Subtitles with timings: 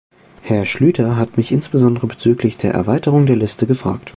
[0.41, 4.09] Herr Schlyter hat mich insbesondere bezüglich der Erweiterung der Liste gefragt.